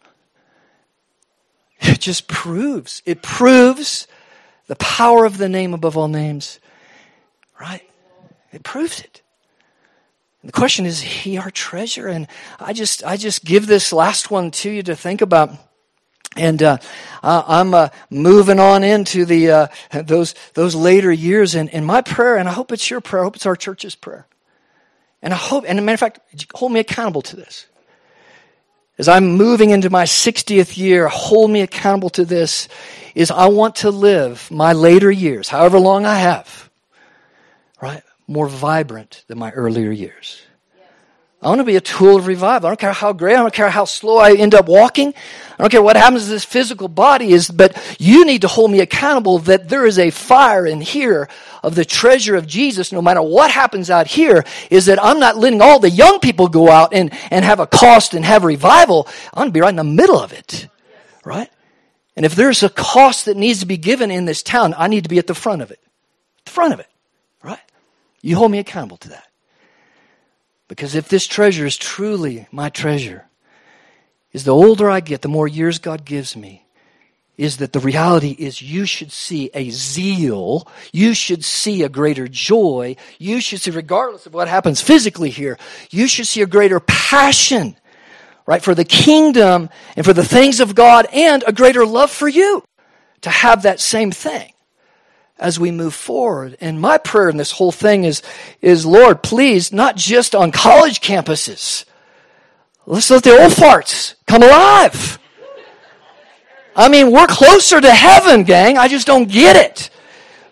[1.80, 4.06] It just proves, it proves
[4.68, 6.60] the power of the name above all names
[7.60, 7.88] Right?
[8.51, 9.22] It proves it.
[10.41, 12.07] And the question is, he our treasure?
[12.07, 12.28] And
[12.60, 15.51] I just, I just give this last one to you to think about.
[16.36, 16.78] And uh,
[17.24, 22.38] I'm uh, moving on into the uh, those those later years, and, and my prayer,
[22.38, 24.28] and I hope it's your prayer, I hope it's our church's prayer,
[25.24, 26.20] and I hope, and a matter of fact,
[26.53, 27.66] hold me accountable to this.
[28.99, 32.68] As I'm moving into my 60th year, hold me accountable to this.
[33.16, 36.68] Is I want to live my later years, however long I have,
[37.82, 38.04] right?
[38.28, 40.42] More vibrant than my earlier years.
[41.42, 42.68] I want to be a tool of revival.
[42.68, 45.14] I don't care how great, I don't care how slow I end up walking.
[45.58, 48.72] I don't care what happens to this physical body is, but you need to hold
[48.72, 51.30] me accountable that there is a fire in here
[51.64, 55.38] of the treasure of Jesus, no matter what happens out here, is that I'm not
[55.38, 59.08] letting all the young people go out and, and have a cost and have revival.
[59.34, 60.68] I'm going to be right in the middle of it.
[61.24, 61.50] Right?
[62.18, 65.04] And if there's a cost that needs to be given in this town, I need
[65.04, 65.80] to be at the front of it.
[66.44, 66.89] The front of it.
[68.22, 69.28] You hold me accountable to that.
[70.67, 73.26] Because if this treasure is truly my treasure,
[74.32, 76.65] is the older I get, the more years God gives me,
[77.38, 82.28] is that the reality is you should see a zeal, you should see a greater
[82.28, 85.57] joy, you should see, regardless of what happens physically here,
[85.89, 87.76] you should see a greater passion,
[88.45, 92.28] right, for the kingdom and for the things of God and a greater love for
[92.28, 92.63] you
[93.22, 94.51] to have that same thing
[95.40, 96.58] as we move forward.
[96.62, 98.22] And my prayer in this whole thing is,
[98.62, 101.86] is Lord, please, not just on college campuses.
[102.86, 105.18] Let's let the old farts come alive.
[106.76, 108.78] I mean, we're closer to heaven, gang.
[108.78, 109.90] I just don't get it.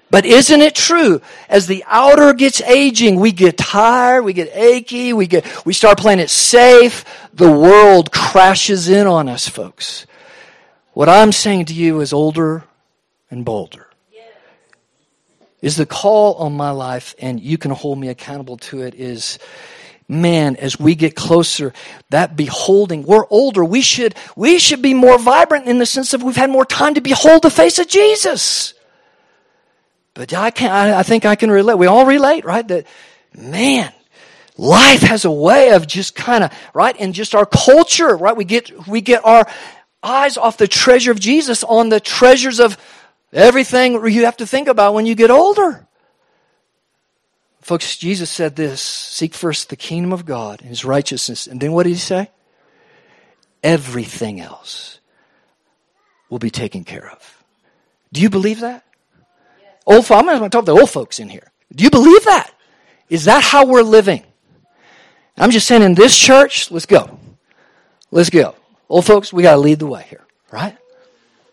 [0.10, 1.22] But isn't it true?
[1.50, 5.98] As the outer gets aging, we get tired, we get achy, we get, we start
[5.98, 7.04] playing it safe.
[7.34, 10.06] The world crashes in on us, folks.
[10.94, 12.64] What I'm saying to you is older
[13.30, 13.87] and bolder
[15.68, 19.38] is the call on my life, and you can hold me accountable to it, is
[20.08, 21.74] man, as we get closer,
[22.10, 26.24] that beholding, we're older, we should, we should be more vibrant in the sense of
[26.24, 28.76] we've had more time to behold the face of Jesus.
[30.14, 31.78] But I can I, I think I can relate.
[31.78, 32.66] We all relate, right?
[32.66, 32.88] That,
[33.38, 33.92] man,
[34.56, 36.96] life has a way of just kind of, right?
[36.98, 38.38] And just our culture, right?
[38.38, 39.46] We get, we get our
[40.02, 42.78] eyes off the treasure of Jesus on the treasures of
[43.34, 45.86] Everything you have to think about when you get older.
[47.62, 51.48] Folks, Jesus said this seek first the kingdom of God and his righteousness.
[51.48, 52.32] And then what did he say?
[53.62, 55.00] Everything else
[56.30, 57.44] will be taken care of.
[58.14, 58.86] Do you believe that?
[59.62, 59.72] Yes.
[59.86, 61.52] Old, I'm going to talk to the old folks in here.
[61.76, 62.54] Do you believe that?
[63.10, 64.24] Is that how we're living?
[65.38, 67.20] I'm just saying in this church, let's go.
[68.12, 68.56] Let's go.
[68.90, 70.78] Old folks, we got to lead the way here, right?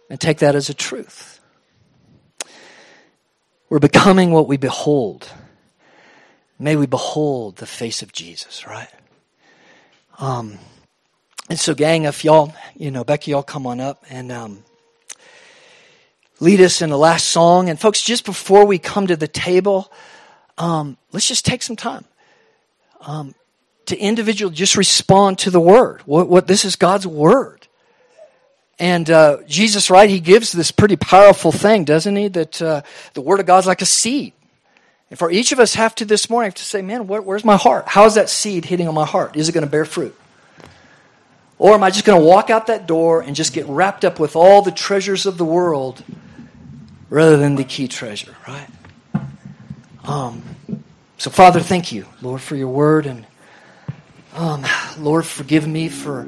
[0.09, 1.34] And take that as a truth.
[3.75, 5.29] We're becoming what we behold.
[6.61, 8.87] May we behold the face of Jesus, right?
[10.21, 10.61] Um,
[11.51, 14.63] and so, gang, if y'all, you know, Becky, y'all come on up and um,
[16.39, 17.69] lead us in the last song.
[17.69, 19.91] And, folks, just before we come to the table,
[20.57, 22.05] um, let's just take some time
[23.01, 23.35] um,
[23.87, 26.01] to individually just respond to the word.
[26.03, 27.64] What, what this is God's word.
[28.79, 32.29] And uh, Jesus, right, he gives this pretty powerful thing, doesn't he?
[32.29, 32.83] That uh,
[33.15, 34.33] the Word of God's like a seed.
[35.11, 37.45] And for each of us have to this morning have to say, man, where, where's
[37.45, 37.87] my heart?
[37.87, 39.37] How is that seed hitting on my heart?
[39.37, 40.17] Is it going to bear fruit?
[41.59, 44.19] Or am I just going to walk out that door and just get wrapped up
[44.19, 46.03] with all the treasures of the world
[47.11, 48.67] rather than the key treasure, right?
[50.03, 50.43] Um,
[51.17, 53.07] so, Father, thank you, Lord, for your word.
[53.07, 53.25] And
[54.35, 54.67] um,
[54.99, 56.27] Lord, forgive me for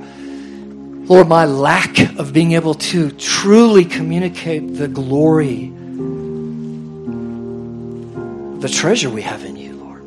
[1.09, 5.69] Lord, my lack of being able to truly communicate the glory,
[8.59, 10.03] the treasure we have in you, Lord.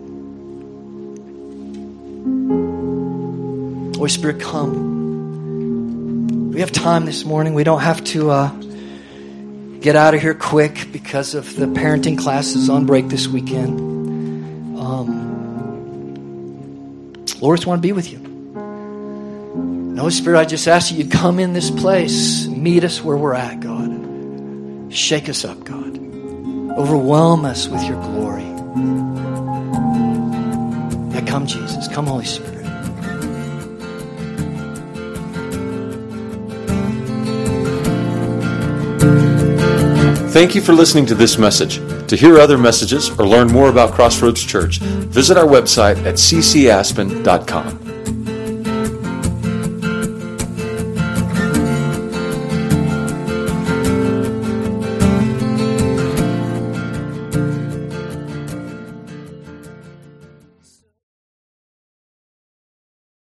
[3.95, 4.97] Holy Spirit, come.
[6.51, 7.53] We have time this morning.
[7.53, 8.49] We don't have to uh,
[9.79, 13.79] get out of here quick because of the parenting classes on break this weekend.
[14.77, 15.29] Um,
[17.39, 18.28] Lord, I just want to be with you.
[19.99, 23.33] Holy Spirit, I just ask you, you come in this place, meet us where we're
[23.33, 24.93] at, God.
[24.93, 25.97] Shake us up, God.
[26.77, 28.43] Overwhelm us with your glory.
[31.13, 31.87] Yeah, come, Jesus.
[31.89, 32.59] Come, Holy Spirit.
[40.31, 41.79] Thank you for listening to this message.
[42.07, 47.88] To hear other messages or learn more about Crossroads Church, visit our website at ccaspen.com.